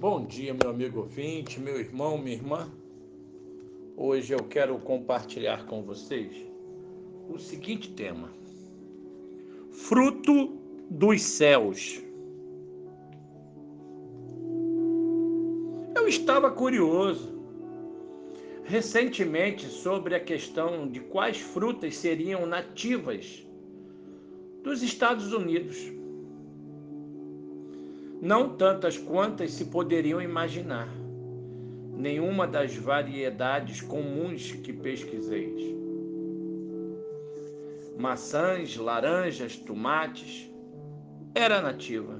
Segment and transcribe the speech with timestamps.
[0.00, 2.70] Bom dia, meu amigo ouvinte, meu irmão, minha irmã.
[3.96, 6.32] Hoje eu quero compartilhar com vocês
[7.28, 8.30] o seguinte tema:
[9.72, 10.56] Fruto
[10.88, 12.00] dos céus.
[15.96, 17.36] Eu estava curioso
[18.62, 23.44] recentemente sobre a questão de quais frutas seriam nativas
[24.62, 25.97] dos Estados Unidos
[28.20, 30.88] não tantas quantas se poderiam imaginar,
[31.94, 35.76] nenhuma das variedades comuns que pesquisei.
[37.96, 40.50] Maçãs, laranjas, tomates,
[41.34, 42.18] era nativa.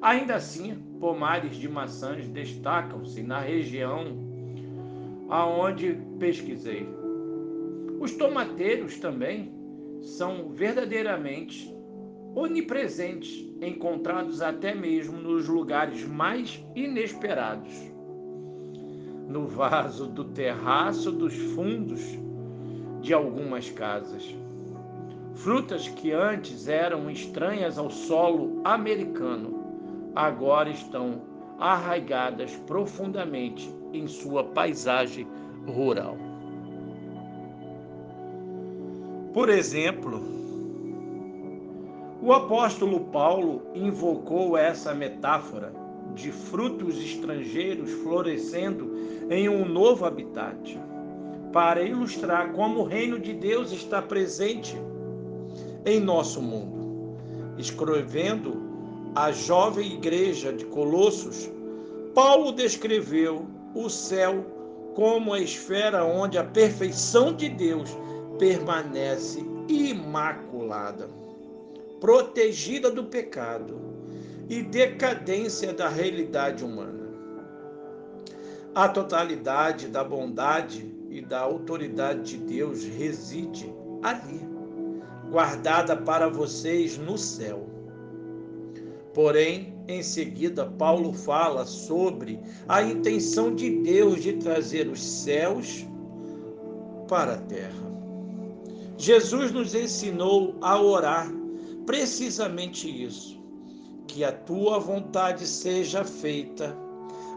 [0.00, 4.04] Ainda assim, pomares de maçãs destacam-se na região
[5.28, 6.86] aonde pesquisei.
[7.98, 9.50] Os tomateiros também
[10.02, 11.73] são verdadeiramente
[12.34, 17.72] onipresentes, encontrados até mesmo nos lugares mais inesperados.
[19.28, 22.00] No vaso do terraço dos fundos
[23.00, 24.34] de algumas casas.
[25.34, 31.22] Frutas que antes eram estranhas ao solo americano, agora estão
[31.58, 35.26] arraigadas profundamente em sua paisagem
[35.66, 36.16] rural.
[39.32, 40.43] Por exemplo,
[42.24, 45.74] o apóstolo Paulo invocou essa metáfora
[46.14, 48.90] de frutos estrangeiros florescendo
[49.28, 50.80] em um novo habitat,
[51.52, 54.74] para ilustrar como o reino de Deus está presente
[55.84, 57.18] em nosso mundo.
[57.58, 58.56] Escrevendo
[59.14, 61.50] a jovem igreja de Colossos,
[62.14, 64.46] Paulo descreveu o céu
[64.94, 67.94] como a esfera onde a perfeição de Deus
[68.38, 71.23] permanece imaculada
[72.04, 73.80] protegida do pecado
[74.46, 77.08] e decadência da realidade humana.
[78.74, 84.38] A totalidade da bondade e da autoridade de Deus reside ali,
[85.30, 87.66] guardada para vocês no céu.
[89.14, 95.86] Porém, em seguida, Paulo fala sobre a intenção de Deus de trazer os céus
[97.08, 97.90] para a terra.
[98.98, 101.32] Jesus nos ensinou a orar
[101.86, 103.42] precisamente isso:
[104.06, 106.76] que a tua vontade seja feita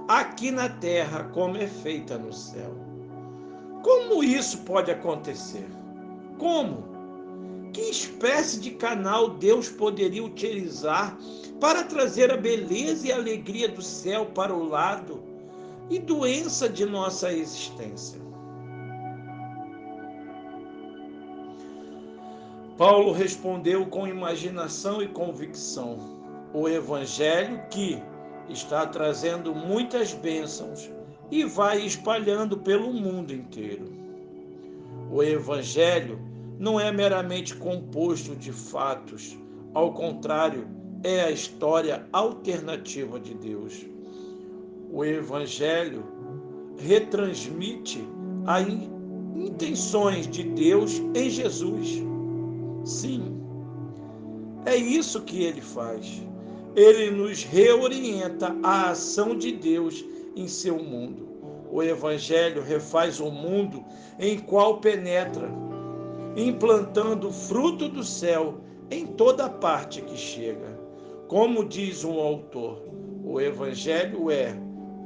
[0.07, 2.73] aqui na terra como é feita no céu.
[3.83, 5.67] Como isso pode acontecer?
[6.37, 6.83] Como?
[7.73, 11.17] Que espécie de canal Deus poderia utilizar
[11.59, 15.21] para trazer a beleza e a alegria do céu para o lado
[15.89, 18.26] e doença de nossa existência?
[22.77, 25.97] Paulo respondeu com imaginação e convicção:
[26.53, 27.99] o Evangelho que
[28.47, 30.91] está trazendo muitas bênçãos
[31.31, 33.91] e vai espalhando pelo mundo inteiro.
[35.11, 36.19] O Evangelho
[36.59, 39.35] não é meramente composto de fatos,
[39.73, 40.67] ao contrário,
[41.03, 43.85] é a história alternativa de Deus.
[44.91, 46.03] O Evangelho
[46.77, 48.07] retransmite
[48.45, 48.67] as
[49.35, 52.07] intenções de Deus em Jesus
[52.87, 53.37] Sim,
[54.65, 56.25] é isso que ele faz.
[56.73, 60.05] Ele nos reorienta à ação de Deus
[60.37, 61.27] em seu mundo.
[61.69, 63.83] O Evangelho refaz o mundo
[64.17, 65.51] em qual penetra,
[66.37, 70.79] implantando o fruto do céu em toda parte que chega.
[71.27, 72.83] Como diz um autor,
[73.21, 74.55] o Evangelho é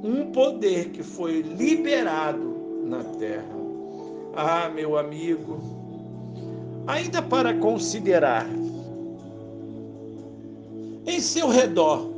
[0.03, 3.59] um poder que foi liberado na terra.
[4.36, 5.81] Ah, meu amigo,
[6.88, 8.47] ainda para considerar.
[11.06, 12.09] Em seu redor,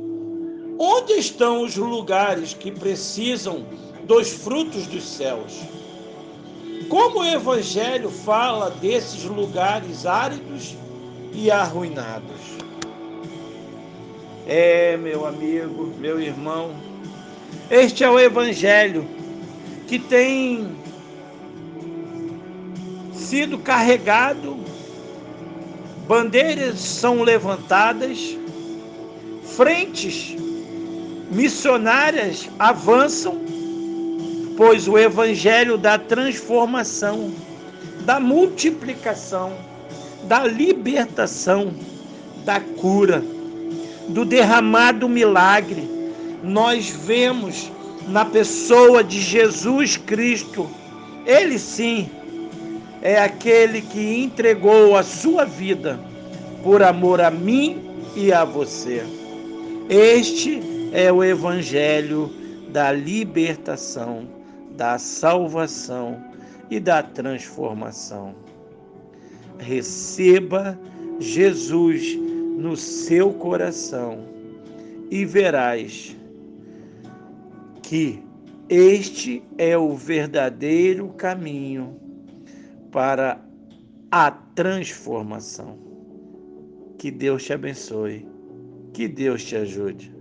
[0.78, 3.64] onde estão os lugares que precisam
[4.04, 5.60] dos frutos dos céus?
[6.88, 10.76] Como o Evangelho fala desses lugares áridos
[11.32, 12.54] e arruinados?
[14.46, 16.70] É, meu amigo, meu irmão,
[17.70, 19.06] este é o Evangelho
[19.86, 20.76] que tem
[23.12, 24.63] sido carregado,
[26.06, 28.36] bandeiras são levantadas,
[29.56, 30.36] frentes
[31.30, 33.40] missionárias avançam,
[34.56, 37.32] pois o evangelho da transformação,
[38.00, 39.52] da multiplicação,
[40.24, 41.72] da libertação,
[42.44, 43.24] da cura,
[44.08, 45.88] do derramado milagre,
[46.42, 47.72] nós vemos
[48.08, 50.68] na pessoa de Jesus Cristo.
[51.24, 52.10] Ele sim
[53.04, 56.00] é aquele que entregou a sua vida
[56.62, 57.82] por amor a mim
[58.16, 59.04] e a você.
[59.90, 62.30] Este é o evangelho
[62.70, 64.26] da libertação,
[64.74, 66.18] da salvação
[66.70, 68.34] e da transformação.
[69.58, 70.78] Receba
[71.20, 72.16] Jesus
[72.56, 74.20] no seu coração
[75.10, 76.16] e verás
[77.82, 78.22] que
[78.70, 82.03] este é o verdadeiro caminho
[82.94, 83.44] para
[84.12, 85.76] a transformação.
[86.96, 88.24] Que Deus te abençoe.
[88.92, 90.13] Que Deus te ajude.